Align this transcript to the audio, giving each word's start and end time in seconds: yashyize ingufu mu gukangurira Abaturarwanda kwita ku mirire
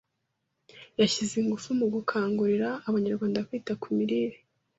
yashyize 0.99 1.33
ingufu 1.41 1.67
mu 1.79 1.85
gukangurira 1.93 2.69
Abaturarwanda 2.87 3.45
kwita 3.47 3.73
ku 3.81 3.87
mirire 3.97 4.37